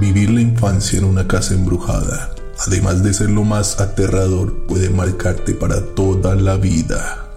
Vivir 0.00 0.28
la 0.28 0.42
infancia 0.42 0.98
en 0.98 1.04
una 1.04 1.26
casa 1.26 1.54
embrujada, 1.54 2.34
además 2.66 3.02
de 3.02 3.14
ser 3.14 3.30
lo 3.30 3.44
más 3.44 3.80
aterrador, 3.80 4.66
puede 4.66 4.90
marcarte 4.90 5.54
para 5.54 5.80
toda 5.94 6.34
la 6.34 6.58
vida. 6.58 7.32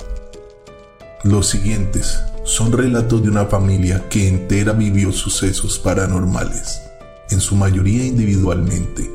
Los 1.23 1.47
siguientes 1.47 2.19
son 2.43 2.73
relatos 2.73 3.23
de 3.23 3.29
una 3.29 3.45
familia 3.45 4.09
que 4.09 4.27
entera 4.27 4.73
vivió 4.73 5.13
sucesos 5.13 5.79
paranormales, 5.79 6.81
en 7.29 7.39
su 7.39 7.55
mayoría 7.55 8.05
individualmente, 8.05 9.09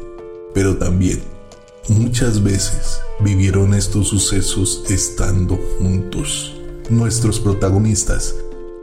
pero 0.54 0.78
también 0.78 1.22
muchas 1.88 2.42
veces 2.42 3.00
vivieron 3.20 3.74
estos 3.74 4.08
sucesos 4.08 4.84
estando 4.88 5.60
juntos. 5.78 6.54
Nuestros 6.88 7.40
protagonistas 7.40 8.34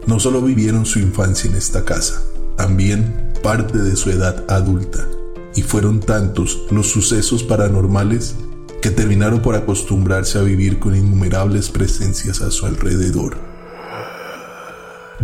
no 0.05 0.19
solo 0.19 0.39
vivieron 0.39 0.85
su 0.85 0.99
infancia 0.99 1.49
en 1.49 1.55
esta 1.55 1.83
casa, 1.83 2.21
también 2.57 3.30
parte 3.41 3.80
de 3.80 3.95
su 3.95 4.12
edad 4.12 4.44
adulta, 4.48 5.08
y 5.55 5.63
fueron 5.63 6.00
tantos 6.00 6.59
los 6.70 6.88
sucesos 6.88 7.44
paranormales 7.44 8.36
que 8.81 8.91
terminaron 8.91 9.41
por 9.41 9.55
acostumbrarse 9.55 10.38
a 10.40 10.44
vivir 10.44 10.80
con 10.80 10.95
innumerables 10.95 11.70
presencias 11.70 12.41
a 12.41 12.52
su 12.52 12.66
alrededor. 12.66 13.38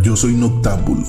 Yo 0.01 0.15
soy 0.15 0.33
Noctámbulo 0.35 1.05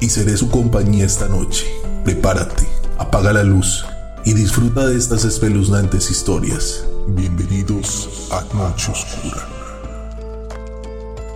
y 0.00 0.08
seré 0.08 0.36
su 0.36 0.50
compañía 0.50 1.06
esta 1.06 1.28
noche. 1.28 1.66
Prepárate, 2.04 2.66
apaga 2.98 3.32
la 3.32 3.44
luz 3.44 3.84
y 4.24 4.34
disfruta 4.34 4.86
de 4.86 4.96
estas 4.96 5.24
espeluznantes 5.24 6.10
historias. 6.10 6.84
Bienvenidos 7.08 8.28
a 8.30 8.42
Noche 8.54 8.92
Oscura. 8.92 9.46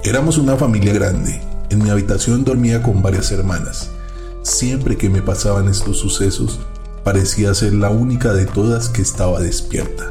Éramos 0.02 0.38
una 0.38 0.56
familia 0.56 0.92
grande. 0.92 1.40
En 1.70 1.82
mi 1.82 1.90
habitación 1.90 2.42
dormía 2.42 2.82
con 2.82 3.00
varias 3.00 3.30
hermanas 3.30 3.90
Siempre 4.42 4.96
que 4.96 5.10
me 5.10 5.20
pasaban 5.20 5.68
estos 5.68 5.98
sucesos, 5.98 6.60
parecía 7.04 7.52
ser 7.54 7.74
la 7.74 7.90
única 7.90 8.32
de 8.32 8.46
todas 8.46 8.88
que 8.88 9.02
estaba 9.02 9.40
despierta. 9.40 10.10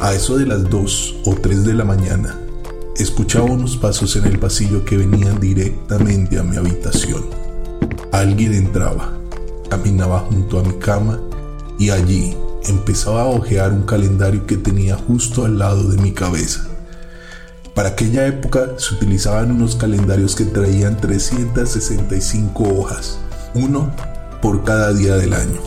A 0.00 0.12
eso 0.12 0.36
de 0.36 0.46
las 0.46 0.68
2 0.68 1.16
o 1.24 1.34
3 1.34 1.64
de 1.64 1.74
la 1.74 1.84
mañana, 1.84 2.38
escuchaba 2.96 3.46
unos 3.46 3.76
pasos 3.76 4.14
en 4.16 4.26
el 4.26 4.38
pasillo 4.38 4.84
que 4.84 4.98
venían 4.98 5.40
directamente 5.40 6.38
a 6.38 6.42
mi 6.42 6.56
habitación. 6.56 7.24
Alguien 8.12 8.52
entraba, 8.52 9.18
caminaba 9.70 10.20
junto 10.20 10.58
a 10.58 10.62
mi 10.62 10.74
cama 10.74 11.18
y 11.78 11.90
allí 11.90 12.36
empezaba 12.64 13.22
a 13.22 13.28
hojear 13.28 13.72
un 13.72 13.82
calendario 13.82 14.46
que 14.46 14.58
tenía 14.58 14.96
justo 14.96 15.44
al 15.44 15.58
lado 15.58 15.84
de 15.84 15.96
mi 15.96 16.12
cabeza. 16.12 16.68
Para 17.74 17.88
aquella 17.88 18.24
época 18.28 18.68
se 18.76 18.94
utilizaban 18.94 19.50
unos 19.50 19.74
calendarios 19.74 20.36
que 20.36 20.44
traían 20.44 20.96
365 20.96 22.62
hojas, 22.62 23.18
uno 23.52 23.90
por 24.40 24.62
cada 24.62 24.92
día 24.92 25.16
del 25.16 25.32
año, 25.32 25.60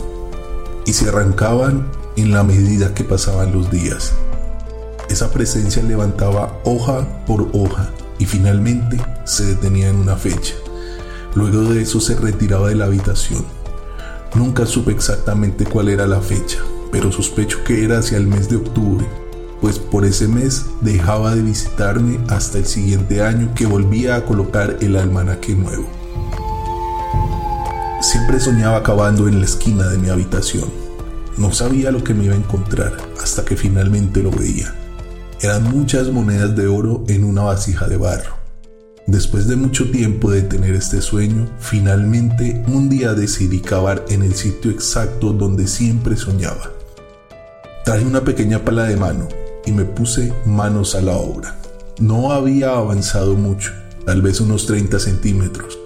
y 0.86 0.94
se 0.94 1.10
arrancaban 1.10 1.90
en 2.16 2.32
la 2.32 2.44
medida 2.44 2.94
que 2.94 3.04
pasaban 3.04 3.52
los 3.52 3.70
días. 3.70 4.14
Esa 5.10 5.30
presencia 5.30 5.82
levantaba 5.82 6.58
hoja 6.64 7.06
por 7.26 7.50
hoja 7.52 7.90
y 8.18 8.24
finalmente 8.24 8.96
se 9.24 9.44
detenía 9.44 9.88
en 9.88 9.96
una 9.96 10.16
fecha. 10.16 10.54
Luego 11.34 11.64
de 11.64 11.82
eso 11.82 12.00
se 12.00 12.16
retiraba 12.16 12.68
de 12.68 12.76
la 12.76 12.86
habitación. 12.86 13.44
Nunca 14.34 14.64
supe 14.64 14.92
exactamente 14.92 15.66
cuál 15.66 15.90
era 15.90 16.06
la 16.06 16.22
fecha, 16.22 16.58
pero 16.90 17.12
sospecho 17.12 17.64
que 17.64 17.84
era 17.84 17.98
hacia 17.98 18.16
el 18.16 18.26
mes 18.26 18.48
de 18.48 18.56
octubre 18.56 19.06
pues 19.60 19.78
por 19.78 20.04
ese 20.04 20.28
mes 20.28 20.66
dejaba 20.80 21.34
de 21.34 21.42
visitarme 21.42 22.20
hasta 22.28 22.58
el 22.58 22.66
siguiente 22.66 23.22
año 23.22 23.52
que 23.54 23.66
volvía 23.66 24.16
a 24.16 24.24
colocar 24.24 24.76
el 24.80 24.96
almanaque 24.96 25.54
nuevo. 25.54 25.88
Siempre 28.00 28.38
soñaba 28.38 28.78
acabando 28.78 29.26
en 29.26 29.40
la 29.40 29.46
esquina 29.46 29.88
de 29.88 29.98
mi 29.98 30.08
habitación. 30.08 30.70
No 31.36 31.52
sabía 31.52 31.90
lo 31.90 32.04
que 32.04 32.14
me 32.14 32.24
iba 32.24 32.34
a 32.34 32.38
encontrar 32.38 32.96
hasta 33.20 33.44
que 33.44 33.56
finalmente 33.56 34.22
lo 34.22 34.30
veía. 34.30 34.74
Eran 35.40 35.64
muchas 35.64 36.08
monedas 36.08 36.54
de 36.56 36.66
oro 36.66 37.04
en 37.08 37.24
una 37.24 37.42
vasija 37.42 37.88
de 37.88 37.96
barro. 37.96 38.38
Después 39.06 39.48
de 39.48 39.56
mucho 39.56 39.90
tiempo 39.90 40.30
de 40.30 40.42
tener 40.42 40.74
este 40.74 41.00
sueño, 41.00 41.48
finalmente 41.58 42.62
un 42.68 42.88
día 42.88 43.14
decidí 43.14 43.60
cavar 43.60 44.04
en 44.10 44.22
el 44.22 44.34
sitio 44.34 44.70
exacto 44.70 45.32
donde 45.32 45.66
siempre 45.66 46.16
soñaba. 46.16 46.70
Traje 47.84 48.04
una 48.04 48.22
pequeña 48.22 48.64
pala 48.64 48.84
de 48.84 48.96
mano 48.96 49.28
y 49.68 49.72
me 49.72 49.84
puse 49.84 50.32
manos 50.46 50.94
a 50.94 51.02
la 51.02 51.16
obra. 51.18 51.60
No 52.00 52.32
había 52.32 52.70
avanzado 52.70 53.34
mucho, 53.34 53.72
tal 54.06 54.22
vez 54.22 54.40
unos 54.40 54.64
30 54.64 54.98
centímetros, 54.98 55.78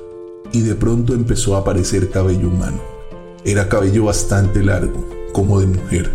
y 0.52 0.60
de 0.60 0.76
pronto 0.76 1.14
empezó 1.14 1.56
a 1.56 1.60
aparecer 1.60 2.08
cabello 2.10 2.48
humano. 2.48 2.80
Era 3.44 3.68
cabello 3.68 4.04
bastante 4.04 4.62
largo, 4.62 5.04
como 5.32 5.58
de 5.58 5.66
mujer. 5.66 6.12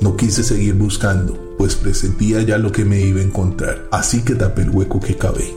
No 0.00 0.16
quise 0.16 0.42
seguir 0.42 0.74
buscando, 0.74 1.54
pues 1.56 1.76
presentía 1.76 2.42
ya 2.42 2.58
lo 2.58 2.72
que 2.72 2.84
me 2.84 3.00
iba 3.00 3.20
a 3.20 3.24
encontrar, 3.24 3.86
así 3.92 4.22
que 4.22 4.34
tapé 4.34 4.62
el 4.62 4.70
hueco 4.70 4.98
que 4.98 5.16
cabé. 5.16 5.54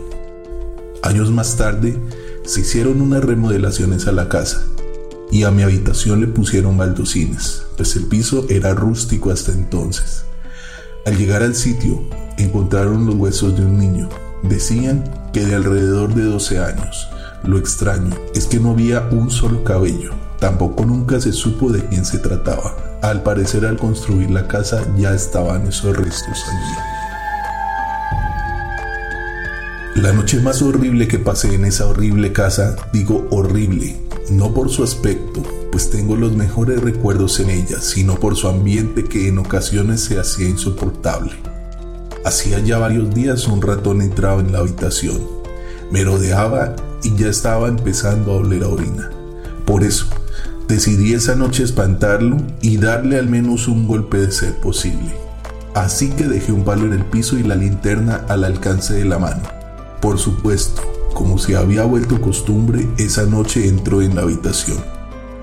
Años 1.01 1.31
más 1.31 1.57
tarde, 1.57 1.97
se 2.43 2.61
hicieron 2.61 3.01
unas 3.01 3.23
remodelaciones 3.23 4.05
a 4.07 4.11
la 4.11 4.29
casa 4.29 4.67
y 5.31 5.43
a 5.43 5.51
mi 5.51 5.63
habitación 5.63 6.21
le 6.21 6.27
pusieron 6.27 6.77
baldocines, 6.77 7.63
pues 7.75 7.95
el 7.95 8.03
piso 8.05 8.45
era 8.49 8.75
rústico 8.75 9.31
hasta 9.31 9.51
entonces. 9.51 10.28
Al 11.09 11.17
llegar 11.17 11.41
al 11.41 11.55
sitio, 11.55 12.03
encontraron 12.37 13.07
los 13.07 13.15
huesos 13.15 13.57
de 13.57 13.65
un 13.65 13.79
niño. 13.79 14.09
Decían 14.43 15.03
que 15.33 15.43
de 15.43 15.55
alrededor 15.55 16.13
de 16.13 16.21
12 16.21 16.59
años. 16.59 17.09
Lo 17.43 17.57
extraño 17.57 18.15
es 18.35 18.45
que 18.45 18.59
no 18.59 18.73
había 18.73 19.09
un 19.09 19.31
solo 19.31 19.63
cabello. 19.63 20.11
Tampoco 20.39 20.85
nunca 20.85 21.19
se 21.19 21.31
supo 21.31 21.71
de 21.71 21.83
quién 21.83 22.05
se 22.05 22.19
trataba. 22.19 22.75
Al 23.01 23.23
parecer 23.23 23.65
al 23.65 23.77
construir 23.77 24.29
la 24.29 24.47
casa 24.47 24.83
ya 24.99 25.15
estaban 25.15 25.65
esos 25.65 25.97
restos 25.97 26.43
allí. 26.47 26.75
La 30.03 30.13
noche 30.13 30.39
más 30.41 30.61
horrible 30.61 31.07
que 31.07 31.17
pasé 31.17 31.55
en 31.55 31.65
esa 31.65 31.87
horrible 31.87 32.33
casa, 32.33 32.75
digo 32.93 33.27
horrible, 33.31 33.99
no 34.29 34.53
por 34.53 34.69
su 34.69 34.83
aspecto, 34.83 35.41
pues 35.71 35.89
tengo 35.89 36.15
los 36.15 36.35
mejores 36.35 36.81
recuerdos 36.81 37.39
en 37.39 37.49
ella, 37.49 37.79
sino 37.81 38.15
por 38.15 38.35
su 38.35 38.47
ambiente 38.47 39.03
que 39.03 39.27
en 39.27 39.37
ocasiones 39.37 40.01
se 40.01 40.19
hacía 40.19 40.49
insoportable. 40.49 41.33
Hacía 42.25 42.59
ya 42.59 42.77
varios 42.77 43.13
días 43.13 43.47
un 43.47 43.61
ratón 43.61 44.01
entraba 44.01 44.41
en 44.41 44.51
la 44.51 44.59
habitación, 44.59 45.21
me 45.91 46.03
rodeaba 46.03 46.75
y 47.03 47.15
ya 47.15 47.27
estaba 47.27 47.67
empezando 47.67 48.31
a 48.31 48.35
oler 48.37 48.63
a 48.63 48.67
orina. 48.67 49.09
Por 49.65 49.83
eso, 49.83 50.07
decidí 50.67 51.13
esa 51.13 51.35
noche 51.35 51.63
espantarlo 51.63 52.37
y 52.61 52.77
darle 52.77 53.17
al 53.17 53.29
menos 53.29 53.67
un 53.67 53.87
golpe 53.87 54.17
de 54.17 54.31
ser 54.31 54.55
posible. 54.55 55.13
Así 55.75 56.09
que 56.09 56.27
dejé 56.27 56.51
un 56.51 56.65
palo 56.65 56.85
en 56.85 56.93
el 56.93 57.05
piso 57.05 57.37
y 57.37 57.43
la 57.43 57.55
linterna 57.55 58.25
al 58.27 58.43
alcance 58.43 58.95
de 58.95 59.05
la 59.05 59.19
mano. 59.19 59.43
Por 60.01 60.17
supuesto, 60.17 60.81
como 61.13 61.37
se 61.37 61.55
había 61.55 61.83
vuelto 61.83 62.19
costumbre, 62.19 62.87
esa 62.97 63.25
noche 63.25 63.67
entró 63.67 64.01
en 64.01 64.15
la 64.15 64.23
habitación 64.23 64.98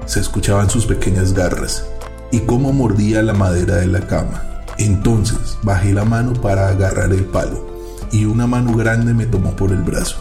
se 0.06 0.20
escuchaban 0.20 0.70
sus 0.70 0.86
pequeñas 0.86 1.34
garras 1.34 1.84
y 2.30 2.40
cómo 2.40 2.72
mordía 2.72 3.22
la 3.22 3.34
madera 3.34 3.76
de 3.76 3.86
la 3.86 4.06
cama. 4.06 4.42
Entonces 4.78 5.58
bajé 5.62 5.92
la 5.92 6.04
mano 6.04 6.32
para 6.32 6.68
agarrar 6.68 7.12
el 7.12 7.24
palo 7.24 7.66
y 8.12 8.24
una 8.24 8.46
mano 8.46 8.76
grande 8.76 9.14
me 9.14 9.26
tomó 9.26 9.54
por 9.56 9.72
el 9.72 9.82
brazo. 9.82 10.16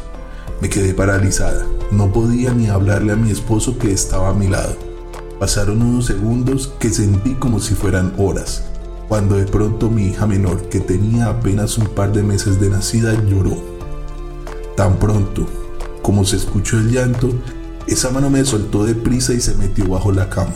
Me 0.61 0.69
quedé 0.69 0.93
paralizada, 0.93 1.65
no 1.91 2.11
podía 2.11 2.53
ni 2.53 2.67
hablarle 2.67 3.13
a 3.13 3.17
mi 3.17 3.31
esposo 3.31 3.77
que 3.77 3.91
estaba 3.91 4.29
a 4.29 4.33
mi 4.33 4.47
lado. 4.47 4.75
Pasaron 5.39 5.81
unos 5.81 6.05
segundos 6.05 6.73
que 6.79 6.89
sentí 6.89 7.33
como 7.35 7.59
si 7.59 7.75
fueran 7.75 8.13
horas, 8.17 8.63
cuando 9.09 9.35
de 9.35 9.45
pronto 9.45 9.89
mi 9.89 10.07
hija 10.07 10.25
menor, 10.25 10.69
que 10.69 10.79
tenía 10.79 11.27
apenas 11.27 11.77
un 11.77 11.87
par 11.87 12.13
de 12.13 12.23
meses 12.23 12.59
de 12.59 12.69
nacida, 12.69 13.13
lloró. 13.25 13.57
Tan 14.75 14.97
pronto 14.97 15.45
como 16.01 16.23
se 16.23 16.37
escuchó 16.37 16.77
el 16.77 16.91
llanto, 16.91 17.29
esa 17.87 18.09
mano 18.09 18.29
me 18.29 18.43
soltó 18.45 18.83
deprisa 18.83 19.33
y 19.33 19.39
se 19.39 19.53
metió 19.55 19.87
bajo 19.87 20.11
la 20.11 20.29
cama. 20.29 20.55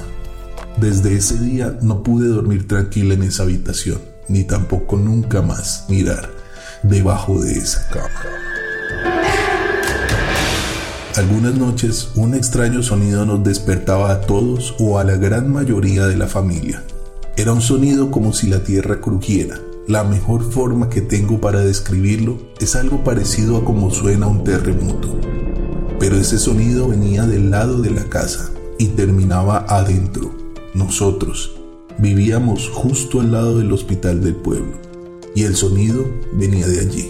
Desde 0.78 1.16
ese 1.16 1.38
día 1.38 1.78
no 1.82 2.02
pude 2.02 2.28
dormir 2.28 2.68
tranquila 2.68 3.14
en 3.14 3.24
esa 3.24 3.44
habitación, 3.44 4.00
ni 4.28 4.44
tampoco 4.44 4.98
nunca 4.98 5.42
más 5.42 5.86
mirar 5.90 6.30
debajo 6.84 7.40
de 7.42 7.52
esa 7.54 7.88
cama. 7.90 8.10
Algunas 11.16 11.56
noches 11.56 12.10
un 12.16 12.34
extraño 12.34 12.82
sonido 12.82 13.26
nos 13.26 13.44
despertaba 13.44 14.12
a 14.12 14.22
todos 14.22 14.76
o 14.80 14.98
a 14.98 15.04
la 15.04 15.18
gran 15.18 15.52
mayoría 15.52 16.08
de 16.08 16.16
la 16.16 16.28
familia. 16.28 16.82
Era 17.36 17.54
un 17.54 17.62
sonido 17.62 18.10
como 18.10 18.34
si 18.34 18.48
la 18.48 18.64
tierra 18.64 19.02
crujiera. 19.02 19.60
La 19.88 20.04
mejor 20.04 20.50
forma 20.52 20.90
que 20.90 21.02
tengo 21.02 21.42
para 21.42 21.62
describirlo 21.62 22.38
es 22.60 22.76
algo 22.76 23.04
parecido 23.04 23.58
a 23.58 23.66
como 23.66 23.92
suena 23.92 24.28
un 24.28 24.44
terremoto 24.44 25.19
pero 26.00 26.16
ese 26.16 26.40
sonido 26.40 26.88
venía 26.88 27.24
del 27.28 27.52
lado 27.52 27.82
de 27.82 27.92
la 27.92 28.06
casa 28.06 28.52
y 28.78 28.88
terminaba 28.88 29.66
adentro. 29.68 30.32
Nosotros 30.74 31.56
vivíamos 31.98 32.70
justo 32.70 33.20
al 33.20 33.34
lado 33.34 33.58
del 33.58 33.74
hospital 33.74 34.24
del 34.24 34.36
pueblo 34.36 34.78
y 35.36 35.44
el 35.44 35.56
sonido 35.56 36.06
venía 36.34 36.68
de 36.68 36.80
allí. 36.80 37.10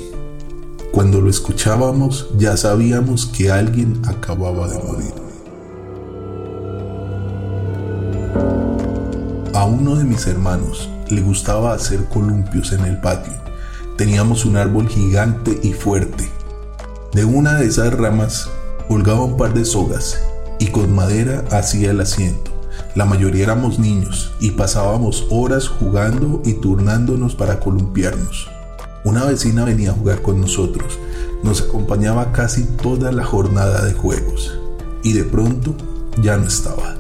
Cuando 0.91 1.21
lo 1.21 1.29
escuchábamos 1.29 2.29
ya 2.37 2.57
sabíamos 2.57 3.27
que 3.27 3.51
alguien 3.51 4.01
acababa 4.07 4.67
de 4.67 4.79
morir. 4.79 5.13
A 9.53 9.65
uno 9.65 9.95
de 9.95 10.03
mis 10.03 10.25
hermanos 10.25 10.89
le 11.09 11.21
gustaba 11.21 11.73
hacer 11.73 12.05
columpios 12.05 12.71
en 12.71 12.85
el 12.85 12.99
patio. 12.99 13.33
Teníamos 13.97 14.45
un 14.45 14.57
árbol 14.57 14.87
gigante 14.87 15.59
y 15.61 15.73
fuerte. 15.73 16.29
De 17.13 17.25
una 17.25 17.55
de 17.55 17.65
esas 17.65 17.93
ramas 17.93 18.49
colgaba 18.89 19.23
un 19.23 19.37
par 19.37 19.53
de 19.53 19.65
sogas 19.65 20.19
y 20.57 20.69
con 20.69 20.95
madera 20.95 21.45
hacía 21.51 21.91
el 21.91 22.01
asiento. 22.01 22.51
La 22.95 23.05
mayoría 23.05 23.43
éramos 23.43 23.77
niños 23.77 24.31
y 24.39 24.51
pasábamos 24.51 25.27
horas 25.29 25.67
jugando 25.67 26.41
y 26.43 26.53
turnándonos 26.53 27.35
para 27.35 27.59
columpiarnos. 27.59 28.49
Una 29.05 29.25
vecina 29.25 29.63
venía 29.63 29.91
a 29.91 29.93
jugar 29.93 30.23
con 30.23 30.41
nosotros. 30.41 30.97
Nos 31.43 31.61
acompañaba 31.61 32.31
casi 32.31 32.63
toda 32.63 33.11
la 33.11 33.23
jornada 33.23 33.85
de 33.85 33.93
juegos 33.93 34.57
y 35.03 35.13
de 35.13 35.23
pronto 35.23 35.75
ya 36.23 36.37
no 36.37 36.47
estaba. 36.47 36.95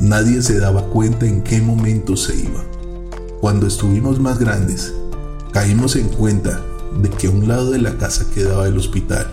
Nadie 0.00 0.42
se 0.42 0.58
daba 0.58 0.82
cuenta 0.86 1.24
en 1.24 1.44
qué 1.44 1.60
momento 1.60 2.16
se 2.16 2.34
iba. 2.34 2.64
Cuando 3.40 3.68
estuvimos 3.68 4.18
más 4.18 4.40
grandes, 4.40 4.92
caímos 5.52 5.94
en 5.94 6.08
cuenta 6.08 6.60
de 7.00 7.10
que 7.10 7.28
a 7.28 7.30
un 7.30 7.46
lado 7.46 7.70
de 7.70 7.78
la 7.78 7.96
casa 7.96 8.26
quedaba 8.34 8.66
el 8.66 8.76
hospital 8.76 9.32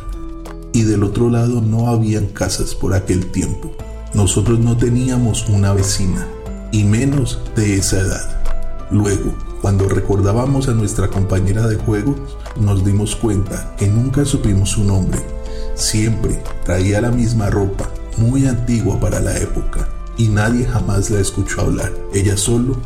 y 0.79 0.83
del 0.83 1.03
otro 1.03 1.29
lado 1.29 1.59
no 1.59 1.89
habían 1.89 2.27
casas 2.27 2.73
por 2.73 2.93
aquel 2.93 3.31
tiempo. 3.31 3.69
Nosotros 4.13 4.59
no 4.59 4.77
teníamos 4.77 5.49
una 5.49 5.73
vecina, 5.73 6.25
y 6.71 6.85
menos 6.85 7.41
de 7.57 7.75
esa 7.75 7.99
edad. 7.99 8.87
Luego, 8.89 9.35
cuando 9.61 9.89
recordábamos 9.89 10.69
a 10.69 10.73
nuestra 10.73 11.09
compañera 11.09 11.67
de 11.67 11.75
juegos, 11.75 12.15
nos 12.57 12.85
dimos 12.85 13.17
cuenta 13.17 13.75
que 13.77 13.87
nunca 13.87 14.23
supimos 14.23 14.69
su 14.69 14.85
nombre. 14.85 15.19
Siempre 15.75 16.41
traía 16.63 17.01
la 17.01 17.11
misma 17.11 17.49
ropa, 17.49 17.89
muy 18.15 18.47
antigua 18.47 19.01
para 19.01 19.19
la 19.19 19.37
época, 19.37 19.89
y 20.17 20.29
nadie 20.29 20.65
jamás 20.65 21.09
la 21.09 21.19
escuchó 21.19 21.59
hablar. 21.59 21.91
Ella 22.13 22.37
solo 22.37 22.77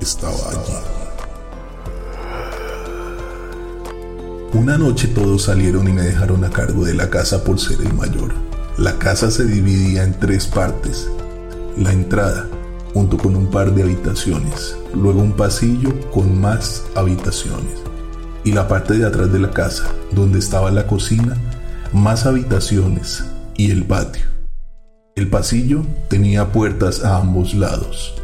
estaba 0.00 0.38
allí. 0.48 1.01
Una 4.54 4.76
noche 4.76 5.08
todos 5.08 5.44
salieron 5.44 5.88
y 5.88 5.94
me 5.94 6.02
dejaron 6.02 6.44
a 6.44 6.50
cargo 6.50 6.84
de 6.84 6.92
la 6.92 7.08
casa 7.08 7.42
por 7.42 7.58
ser 7.58 7.80
el 7.80 7.94
mayor. 7.94 8.34
La 8.76 8.98
casa 8.98 9.30
se 9.30 9.46
dividía 9.46 10.04
en 10.04 10.12
tres 10.12 10.46
partes. 10.46 11.08
La 11.78 11.90
entrada, 11.90 12.46
junto 12.92 13.16
con 13.16 13.34
un 13.34 13.46
par 13.46 13.74
de 13.74 13.82
habitaciones, 13.82 14.76
luego 14.94 15.22
un 15.22 15.32
pasillo 15.32 15.98
con 16.10 16.38
más 16.38 16.84
habitaciones, 16.94 17.78
y 18.44 18.52
la 18.52 18.68
parte 18.68 18.98
de 18.98 19.06
atrás 19.06 19.32
de 19.32 19.38
la 19.38 19.50
casa, 19.52 19.84
donde 20.10 20.38
estaba 20.38 20.70
la 20.70 20.86
cocina, 20.86 21.34
más 21.94 22.26
habitaciones 22.26 23.24
y 23.56 23.70
el 23.70 23.84
patio. 23.84 24.26
El 25.16 25.30
pasillo 25.30 25.86
tenía 26.08 26.52
puertas 26.52 27.04
a 27.04 27.16
ambos 27.16 27.54
lados. 27.54 28.14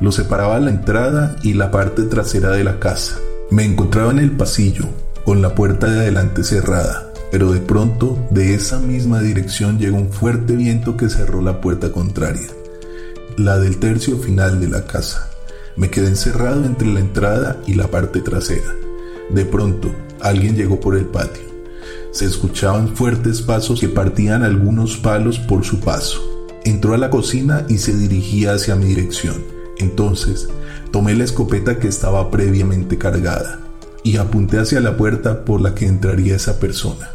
Lo 0.00 0.12
separaba 0.12 0.58
la 0.60 0.70
entrada 0.70 1.36
y 1.42 1.52
la 1.52 1.70
parte 1.70 2.04
trasera 2.04 2.52
de 2.52 2.64
la 2.64 2.80
casa. 2.80 3.16
Me 3.50 3.64
encontraba 3.64 4.12
en 4.12 4.18
el 4.18 4.30
pasillo, 4.30 4.88
con 5.24 5.40
la 5.40 5.54
puerta 5.54 5.90
de 5.90 6.00
adelante 6.00 6.44
cerrada, 6.44 7.10
pero 7.30 7.50
de 7.50 7.60
pronto 7.60 8.18
de 8.30 8.54
esa 8.54 8.78
misma 8.78 9.20
dirección 9.20 9.78
llegó 9.78 9.96
un 9.96 10.12
fuerte 10.12 10.54
viento 10.54 10.96
que 10.96 11.08
cerró 11.08 11.40
la 11.40 11.60
puerta 11.60 11.90
contraria, 11.92 12.48
la 13.38 13.58
del 13.58 13.78
tercio 13.78 14.18
final 14.18 14.60
de 14.60 14.68
la 14.68 14.86
casa. 14.86 15.30
Me 15.76 15.90
quedé 15.90 16.08
encerrado 16.08 16.64
entre 16.64 16.88
la 16.88 17.00
entrada 17.00 17.56
y 17.66 17.74
la 17.74 17.88
parte 17.88 18.20
trasera. 18.20 18.70
De 19.30 19.44
pronto, 19.44 19.90
alguien 20.20 20.54
llegó 20.54 20.78
por 20.78 20.94
el 20.94 21.06
patio. 21.06 21.42
Se 22.12 22.26
escuchaban 22.26 22.94
fuertes 22.94 23.42
pasos 23.42 23.80
que 23.80 23.88
partían 23.88 24.44
algunos 24.44 24.98
palos 24.98 25.38
por 25.38 25.64
su 25.64 25.80
paso. 25.80 26.20
Entró 26.64 26.94
a 26.94 26.98
la 26.98 27.10
cocina 27.10 27.64
y 27.68 27.78
se 27.78 27.96
dirigía 27.96 28.52
hacia 28.52 28.76
mi 28.76 28.86
dirección. 28.86 29.42
Entonces, 29.78 30.48
tomé 30.92 31.14
la 31.14 31.24
escopeta 31.24 31.78
que 31.78 31.88
estaba 31.88 32.30
previamente 32.30 32.96
cargada 32.98 33.63
y 34.04 34.18
apunté 34.18 34.58
hacia 34.58 34.80
la 34.80 34.96
puerta 34.96 35.44
por 35.44 35.60
la 35.60 35.74
que 35.74 35.86
entraría 35.86 36.36
esa 36.36 36.60
persona 36.60 37.10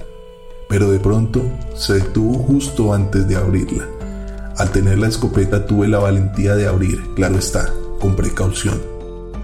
pero 0.69 0.91
de 0.91 1.00
pronto 1.00 1.41
se 1.75 1.95
detuvo 1.95 2.38
justo 2.38 2.94
antes 2.94 3.27
de 3.27 3.36
abrirla. 3.36 3.86
Al 4.56 4.69
tener 4.71 5.00
la 5.00 5.07
escopeta 5.07 5.65
tuve 5.65 5.88
la 5.88 5.97
valentía 5.97 6.56
de 6.56 6.68
abrir, 6.68 7.03
claro 7.15 7.39
está, 7.39 7.74
con 8.00 8.15
precaución, 8.15 8.80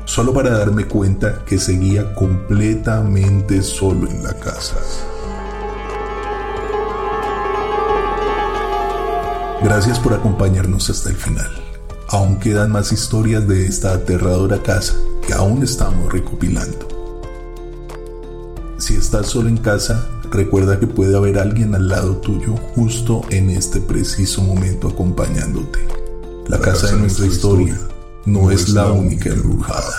solo 0.06 0.34
para 0.34 0.52
darme 0.52 0.86
cuenta 0.86 1.44
que 1.46 1.58
seguía 1.58 2.14
completamente 2.14 3.64
solo 3.64 4.08
en 4.08 4.24
la 4.24 4.34
casa. 4.36 4.76
Gracias 9.64 9.98
por 9.98 10.14
acompañarnos 10.14 10.92
hasta 10.92 11.10
el 11.10 11.16
final. 11.16 11.50
Aún 12.10 12.38
quedan 12.38 12.72
más 12.72 12.92
historias 12.92 13.48
de 13.48 13.66
esta 13.66 13.94
aterradora 13.94 14.62
casa 14.62 14.94
que 15.26 15.34
aún 15.34 15.64
estamos 15.64 16.14
recopilando. 16.14 16.95
Si 19.06 19.10
estás 19.10 19.28
solo 19.28 19.50
en 19.50 19.58
casa, 19.58 20.04
recuerda 20.32 20.80
que 20.80 20.88
puede 20.88 21.16
haber 21.16 21.38
alguien 21.38 21.76
al 21.76 21.90
lado 21.90 22.18
tuyo 22.18 22.56
justo 22.74 23.22
en 23.30 23.52
este 23.52 23.80
preciso 23.80 24.42
momento 24.42 24.88
acompañándote. 24.88 25.78
La, 26.48 26.60
casa, 26.60 26.88
de 26.88 26.98
nuestra 26.98 27.28
historia, 27.28 27.80
no 28.26 28.50
es 28.50 28.70
la 28.70 28.92
única 28.92 29.30
embrujada. 29.30 29.94